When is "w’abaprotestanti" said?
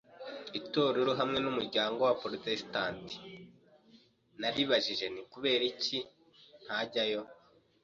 2.01-3.15